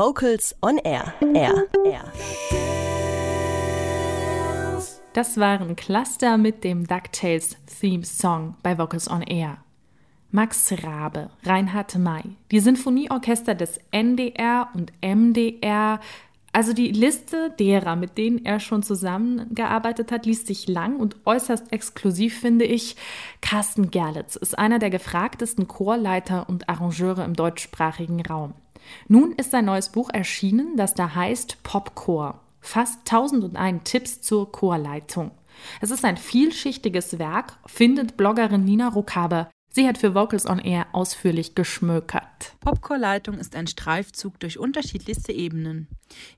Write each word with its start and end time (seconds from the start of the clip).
Vocals 0.00 0.56
on 0.62 0.78
Air. 0.78 1.12
Air. 1.34 1.66
Air. 1.84 2.04
Das 5.12 5.36
waren 5.36 5.76
Cluster 5.76 6.38
mit 6.38 6.64
dem 6.64 6.86
DuckTales 6.86 7.58
Theme 7.66 8.06
Song 8.06 8.56
bei 8.62 8.78
Vocals 8.78 9.10
on 9.10 9.20
Air. 9.20 9.58
Max 10.30 10.72
Rabe, 10.82 11.28
Reinhard 11.42 11.98
May, 11.98 12.22
die 12.50 12.60
Sinfonieorchester 12.60 13.54
des 13.54 13.78
NDR 13.90 14.70
und 14.72 14.90
MDR, 15.02 16.00
also 16.54 16.72
die 16.72 16.92
Liste 16.92 17.50
derer, 17.58 17.94
mit 17.94 18.16
denen 18.16 18.46
er 18.46 18.58
schon 18.58 18.82
zusammengearbeitet 18.82 20.12
hat, 20.12 20.24
liest 20.24 20.46
sich 20.46 20.66
lang 20.66 20.96
und 20.96 21.16
äußerst 21.26 21.74
exklusiv, 21.74 22.40
finde 22.40 22.64
ich. 22.64 22.96
Carsten 23.42 23.90
Gerlitz 23.90 24.36
ist 24.36 24.58
einer 24.58 24.78
der 24.78 24.88
gefragtesten 24.88 25.68
Chorleiter 25.68 26.48
und 26.48 26.70
Arrangeure 26.70 27.22
im 27.22 27.34
deutschsprachigen 27.34 28.24
Raum. 28.24 28.54
Nun 29.08 29.32
ist 29.32 29.50
sein 29.50 29.64
neues 29.64 29.90
Buch 29.90 30.10
erschienen, 30.10 30.76
das 30.76 30.94
da 30.94 31.14
heißt 31.14 31.62
Popchor. 31.62 32.40
Fast 32.60 33.00
1001 33.00 33.82
Tipps 33.84 34.20
zur 34.20 34.50
Chorleitung. 34.52 35.30
Es 35.80 35.90
ist 35.90 36.04
ein 36.04 36.16
vielschichtiges 36.16 37.18
Werk, 37.18 37.58
findet 37.66 38.16
Bloggerin 38.16 38.64
Nina 38.64 38.88
Rukabe 38.88 39.48
Sie 39.72 39.86
hat 39.86 39.98
für 39.98 40.16
Vocals 40.16 40.46
on 40.46 40.58
Air 40.58 40.88
ausführlich 40.90 41.54
geschmökert. 41.54 42.56
Popchorleitung 42.58 43.38
ist 43.38 43.54
ein 43.54 43.68
Streifzug 43.68 44.40
durch 44.40 44.58
unterschiedlichste 44.58 45.30
Ebenen. 45.30 45.86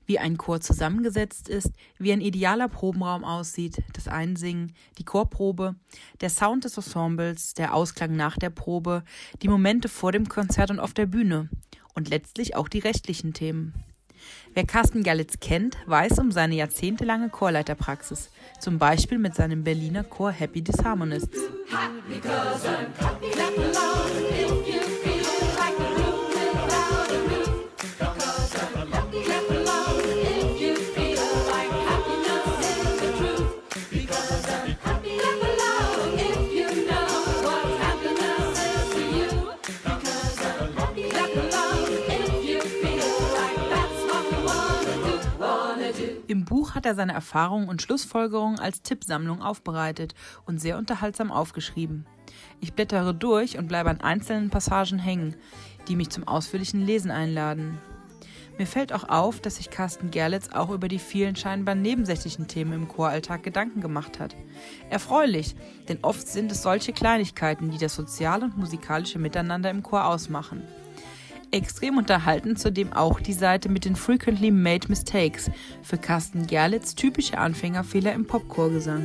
Wie 0.05 0.19
ein 0.19 0.37
Chor 0.37 0.61
zusammengesetzt 0.61 1.49
ist, 1.49 1.71
wie 1.97 2.13
ein 2.13 2.21
idealer 2.21 2.67
Probenraum 2.67 3.23
aussieht, 3.23 3.81
das 3.93 4.07
Einsingen, 4.07 4.75
die 4.99 5.03
Chorprobe, 5.03 5.73
der 6.21 6.29
Sound 6.29 6.65
des 6.65 6.77
Ensembles, 6.77 7.55
der 7.55 7.73
Ausklang 7.73 8.15
nach 8.15 8.37
der 8.37 8.51
Probe, 8.51 9.03
die 9.41 9.47
Momente 9.47 9.89
vor 9.89 10.11
dem 10.11 10.29
Konzert 10.29 10.69
und 10.69 10.79
auf 10.79 10.93
der 10.93 11.07
Bühne 11.07 11.49
und 11.95 12.09
letztlich 12.09 12.55
auch 12.55 12.67
die 12.67 12.79
rechtlichen 12.79 13.33
Themen. 13.33 13.73
Wer 14.53 14.65
Carsten 14.65 15.03
Gallitz 15.03 15.39
kennt, 15.39 15.77
weiß 15.85 16.19
um 16.19 16.31
seine 16.31 16.55
jahrzehntelange 16.55 17.29
Chorleiterpraxis, 17.29 18.29
zum 18.59 18.77
Beispiel 18.77 19.17
mit 19.17 19.35
seinem 19.35 19.63
Berliner 19.63 20.03
Chor 20.03 20.31
Happy 20.31 20.61
Disharmonists. 20.61 21.39
Happy 21.69 22.19
Buch 46.63 46.75
hat 46.75 46.85
er 46.85 46.95
seine 46.95 47.11
Erfahrungen 47.11 47.67
und 47.67 47.81
Schlussfolgerungen 47.81 48.57
als 48.57 48.81
Tippsammlung 48.83 49.41
aufbereitet 49.41 50.15
und 50.45 50.61
sehr 50.61 50.77
unterhaltsam 50.77 51.29
aufgeschrieben. 51.29 52.05
Ich 52.61 52.71
blättere 52.71 53.13
durch 53.13 53.57
und 53.57 53.67
bleibe 53.67 53.89
an 53.89 53.99
einzelnen 53.99 54.49
Passagen 54.49 54.97
hängen, 54.97 55.35
die 55.89 55.97
mich 55.97 56.09
zum 56.09 56.25
ausführlichen 56.25 56.79
Lesen 56.79 57.11
einladen. 57.11 57.79
Mir 58.57 58.65
fällt 58.65 58.93
auch 58.93 59.09
auf, 59.09 59.41
dass 59.41 59.57
sich 59.57 59.71
Carsten 59.71 60.09
Gerlitz 60.09 60.51
auch 60.53 60.69
über 60.69 60.87
die 60.87 60.99
vielen 60.99 61.35
scheinbar 61.35 61.75
nebensächlichen 61.75 62.47
Themen 62.47 62.71
im 62.71 62.87
Choralltag 62.87 63.43
Gedanken 63.43 63.81
gemacht 63.81 64.21
hat. 64.21 64.33
Erfreulich, 64.89 65.57
denn 65.89 65.97
oft 66.01 66.25
sind 66.29 66.49
es 66.49 66.63
solche 66.63 66.93
Kleinigkeiten, 66.93 67.71
die 67.71 67.77
das 67.77 67.93
soziale 67.93 68.45
und 68.45 68.57
musikalische 68.57 69.19
Miteinander 69.19 69.69
im 69.69 69.83
Chor 69.83 70.05
ausmachen. 70.05 70.63
Extrem 71.53 71.97
unterhalten. 71.97 72.55
Zudem 72.55 72.93
auch 72.93 73.19
die 73.19 73.33
Seite 73.33 73.69
mit 73.69 73.85
den 73.85 73.95
Frequently 73.95 74.49
Made 74.49 74.87
Mistakes. 74.89 75.51
Für 75.83 75.97
Carsten 75.97 76.47
Gerlitz 76.47 76.95
typische 76.95 77.37
Anfängerfehler 77.37 78.11
im 78.13 78.25
Popchorgesang. 78.25 79.03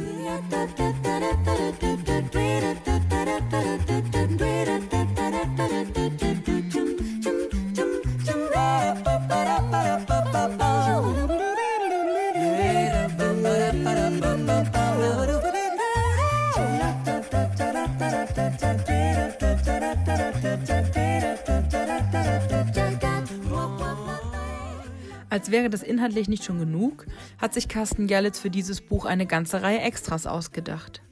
Als 25.31 25.51
wäre 25.51 25.69
das 25.69 25.83
inhaltlich 25.83 26.29
nicht 26.29 26.45
schon 26.45 26.59
genug, 26.59 27.07
hat 27.39 27.53
sich 27.53 27.69
Carsten 27.69 28.07
Gerlitz 28.07 28.39
für 28.39 28.49
dieses 28.49 28.81
Buch 28.81 29.05
eine 29.05 29.27
ganze 29.27 29.63
Reihe 29.63 29.81
Extras 29.81 30.27
ausgedacht. 30.27 31.03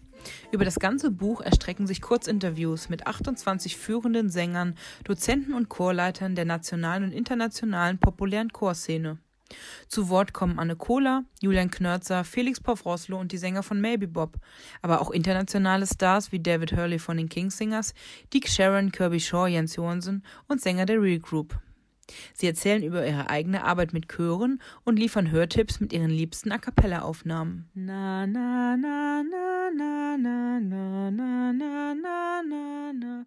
Über 0.51 0.65
das 0.65 0.81
ganze 0.81 1.11
Buch 1.11 1.43
erstrecken 1.43 1.87
sich 1.87 2.01
Kurzinterviews 2.01 2.89
mit 2.89 3.07
28 3.07 3.77
führenden 3.77 4.31
Sängern, 4.31 4.75
Dozenten 5.05 5.53
und 5.53 5.69
Chorleitern 5.69 6.35
der 6.35 6.47
nationalen 6.47 7.05
und 7.05 7.13
internationalen 7.13 7.99
populären 7.99 8.53
Chorszene. 8.53 9.19
Zu 9.87 10.09
Wort 10.09 10.33
kommen 10.33 10.59
Anne 10.59 10.77
Kohler, 10.77 11.25
Julian 11.41 11.71
Knörzer, 11.71 12.25
Felix 12.25 12.59
Pofroslo 12.59 13.21
und 13.21 13.31
die 13.31 13.39
Sänger 13.39 13.63
von 13.63 13.81
Maybe 13.81 14.09
Bob, 14.09 14.39
aber 14.83 15.01
auch 15.01 15.11
internationale 15.11 15.87
Stars 15.87 16.33
wie 16.33 16.41
David 16.41 16.73
Hurley 16.73 16.99
von 16.99 17.17
den 17.17 17.29
Kingsingers, 17.29 17.95
Dick 18.33 18.49
Sharon, 18.49 18.91
Kirby 18.91 19.21
Shaw, 19.21 19.47
Jens 19.47 19.77
Johansen 19.77 20.25
und 20.49 20.61
Sänger 20.61 20.87
der 20.87 21.01
Real 21.01 21.21
Group. 21.21 21.57
Sie 22.35 22.47
erzählen 22.47 22.83
über 22.83 23.07
ihre 23.07 23.29
eigene 23.31 23.65
Arbeit 23.65 23.93
mit 23.93 24.09
Chören 24.09 24.61
und 24.85 24.99
liefern 24.99 25.31
Hörtipps 25.31 25.81
mit 25.81 25.93
ihren 25.93 26.11
liebsten 26.11 26.53
A 26.53 26.59
cappella 26.59 27.03
Aufnahmen. 27.03 27.69
Na 27.75 28.27
na 28.27 28.77
na 28.77 29.23
na 29.23 29.71
na 29.71 30.17
na 30.17 30.59
na 30.59 31.11
na 31.11 31.53
na 31.53 31.93
na 31.93 32.43
na 32.43 32.93
na 32.93 33.27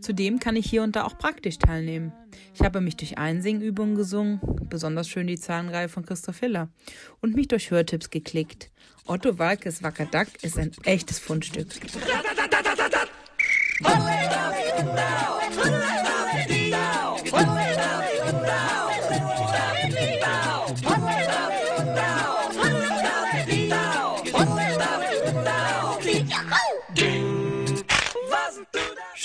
Zudem 0.00 0.38
kann 0.38 0.56
ich 0.56 0.68
hier 0.68 0.82
und 0.82 0.96
da 0.96 1.04
auch 1.04 1.16
praktisch 1.16 1.58
teilnehmen. 1.58 2.12
Ich 2.54 2.60
habe 2.60 2.80
mich 2.80 2.96
durch 2.96 3.18
Einsingübungen 3.18 3.94
gesungen, 3.94 4.40
besonders 4.68 5.08
schön 5.08 5.26
die 5.26 5.38
Zahlenreihe 5.38 5.88
von 5.88 6.04
Christoph 6.04 6.40
Hiller, 6.40 6.68
und 7.20 7.34
mich 7.34 7.48
durch 7.48 7.70
Hörtipps 7.70 8.10
geklickt. 8.10 8.70
Otto 9.06 9.38
Walkes 9.38 9.82
Wackerdack 9.82 10.28
ist 10.42 10.58
ein 10.58 10.72
echtes 10.84 11.18
Fundstück. 11.18 11.68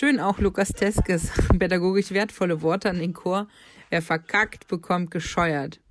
Schön 0.07 0.22
auch 0.22 0.40
Lukas 0.40 0.69
Teskes, 0.69 1.31
pädagogisch 1.59 2.12
wertvolle 2.12 2.62
Worte 2.62 2.90
an 2.90 3.00
den 3.00 3.13
Chor. 3.13 3.50
Wer 3.90 4.01
verkackt, 4.01 4.69
bekommt 4.69 5.12
gescheuert. 5.12 5.81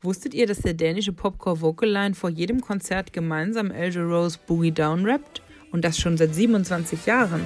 Wusstet 0.00 0.32
ihr, 0.32 0.46
dass 0.46 0.60
der 0.60 0.74
dänische 0.74 1.12
Popcore 1.12 1.60
Vocal 1.60 1.88
Line 1.88 2.14
vor 2.14 2.30
jedem 2.30 2.60
Konzert 2.60 3.12
gemeinsam 3.12 3.72
Elge 3.72 4.04
Rose 4.04 4.38
Boogie 4.46 4.70
Down 4.70 5.04
rappt? 5.06 5.42
Und 5.72 5.84
das 5.84 5.98
schon 5.98 6.16
seit 6.16 6.36
27 6.36 7.04
Jahren. 7.04 7.40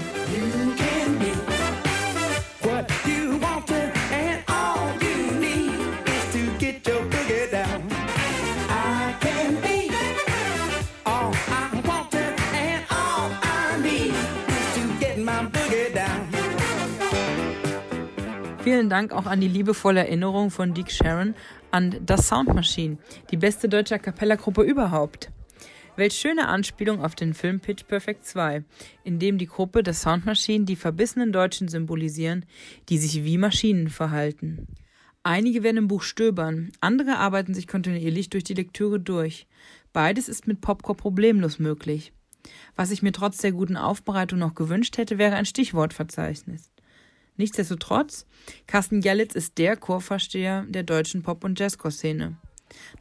Vielen 18.66 18.91
Dank 18.91 19.12
auch 19.12 19.27
an 19.27 19.41
die 19.41 19.47
liebevolle 19.47 20.00
Erinnerung 20.00 20.50
von 20.50 20.75
Dick 20.75 20.91
Sharon 20.91 21.37
an 21.70 22.00
Das 22.05 22.26
Sound 22.26 22.52
Machine, 22.52 22.99
die 23.31 23.37
beste 23.37 23.69
deutsche 23.69 23.96
Kapella-Gruppe 23.96 24.62
überhaupt. 24.62 25.31
Welch 25.94 26.14
schöne 26.14 26.49
Anspielung 26.49 27.00
auf 27.00 27.14
den 27.14 27.32
Film 27.32 27.61
Pitch 27.61 27.87
Perfect 27.87 28.25
2, 28.25 28.64
in 29.05 29.20
dem 29.20 29.38
die 29.38 29.46
Gruppe 29.46 29.85
der 29.85 29.94
Sound 29.94 30.26
Machine 30.26 30.64
die 30.64 30.75
verbissenen 30.75 31.31
Deutschen 31.31 31.69
symbolisieren, 31.69 32.44
die 32.88 32.99
sich 32.99 33.23
wie 33.23 33.38
Maschinen 33.38 33.88
verhalten. 33.88 34.67
Einige 35.23 35.62
werden 35.62 35.76
im 35.76 35.87
Buch 35.87 36.02
stöbern, 36.02 36.73
andere 36.81 37.19
arbeiten 37.19 37.55
sich 37.55 37.69
kontinuierlich 37.69 38.31
durch 38.31 38.43
die 38.43 38.55
Lektüre 38.55 38.99
durch. 38.99 39.46
Beides 39.93 40.29
ist 40.29 40.49
mit 40.49 40.61
Popcorn 40.61 40.96
problemlos 40.96 41.61
möglich. 41.61 42.12
Was 42.75 42.91
ich 42.91 43.00
mir 43.00 43.12
trotz 43.12 43.37
der 43.37 43.52
guten 43.52 43.76
Aufbereitung 43.76 44.41
noch 44.41 44.56
gewünscht 44.56 44.99
hätte, 44.99 45.19
wäre 45.19 45.37
ein 45.37 45.46
Stichwortverzeichnis. 45.46 46.73
Nichtsdestotrotz, 47.37 48.27
Carsten 48.67 49.00
Jalitz 49.03 49.35
ist 49.35 49.59
der 49.59 49.77
Chorvorsteher 49.77 50.65
der 50.69 50.83
deutschen 50.83 51.23
Pop- 51.23 51.44
und 51.44 51.59
Jazzchor-Szene. 51.59 52.37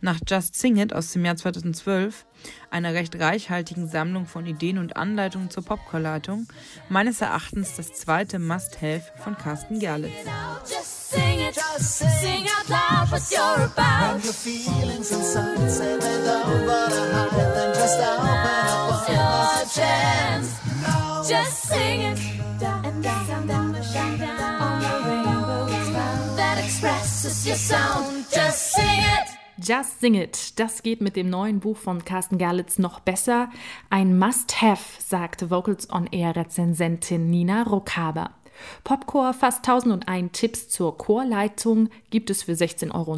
Nach 0.01 0.19
Just 0.27 0.55
Sing 0.55 0.77
It 0.77 0.93
aus 0.93 1.11
dem 1.11 1.25
Jahr 1.25 1.35
2012, 1.35 2.25
einer 2.69 2.93
recht 2.93 3.19
reichhaltigen 3.19 3.87
Sammlung 3.87 4.25
von 4.25 4.45
Ideen 4.45 4.77
und 4.77 4.95
Anleitungen 4.95 5.49
zur 5.49 5.63
Popchorleitung, 5.63 6.47
meines 6.89 7.21
Erachtens 7.21 7.75
das 7.75 7.93
zweite 7.93 8.39
Must-Have 8.39 9.03
von 9.17 9.37
Carsten 9.37 9.79
Gerlitz. 9.79 10.13
Just 21.27 21.69
sing 21.69 22.01
it, 22.01 22.34
expresses 26.65 27.45
your 27.45 27.55
sound. 27.55 28.25
Just 28.33 28.73
sing 28.73 28.99
it. 28.99 29.29
Just 29.57 30.01
Sing 30.01 30.15
It, 30.15 30.59
das 30.59 30.83
geht 30.83 30.99
mit 30.99 31.15
dem 31.15 31.29
neuen 31.29 31.59
Buch 31.59 31.77
von 31.77 32.03
Carsten 32.03 32.37
Gerlitz 32.37 32.77
noch 32.77 32.99
besser. 32.99 33.49
Ein 33.89 34.17
Must-Have, 34.17 34.81
sagte 34.99 35.49
Vocals 35.49 35.89
on 35.89 36.07
Air 36.07 36.35
Rezensentin 36.35 37.29
Nina 37.29 37.63
Rockhaber. 37.63 38.31
Popcore 38.83 39.33
fast 39.33 39.67
1001 39.67 40.31
Tipps 40.31 40.69
zur 40.69 40.97
Chorleitung 40.97 41.89
gibt 42.09 42.29
es 42.29 42.43
für 42.43 42.53
16,90 42.53 42.93
Euro 42.93 43.15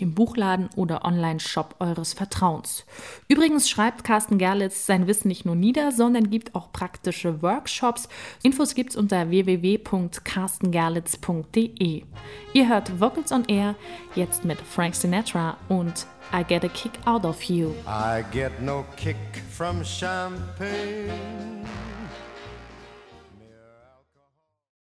im 0.00 0.14
Buchladen 0.14 0.70
oder 0.76 1.04
Online-Shop 1.04 1.74
eures 1.78 2.12
Vertrauens. 2.12 2.84
Übrigens 3.28 3.68
schreibt 3.68 4.04
Carsten 4.04 4.38
Gerlitz 4.38 4.86
sein 4.86 5.06
Wissen 5.06 5.28
nicht 5.28 5.44
nur 5.44 5.54
nieder, 5.54 5.92
sondern 5.92 6.30
gibt 6.30 6.54
auch 6.54 6.72
praktische 6.72 7.42
Workshops. 7.42 8.08
Infos 8.42 8.74
gibt's 8.74 8.96
unter 8.96 9.28
www.carstengerlitz.de. 9.30 12.04
Ihr 12.52 12.68
hört 12.68 13.00
Vocals 13.00 13.32
on 13.32 13.44
Air 13.46 13.74
jetzt 14.14 14.44
mit 14.44 14.60
Frank 14.60 14.94
Sinatra 14.94 15.56
und 15.68 16.06
I 16.32 16.44
Get 16.44 16.64
a 16.64 16.68
Kick 16.68 16.92
Out 17.06 17.24
of 17.24 17.42
You. 17.42 17.72
I 17.86 18.22
get 18.32 18.62
no 18.62 18.84
kick 18.96 19.16
from 19.50 19.84
champagne. 19.84 21.10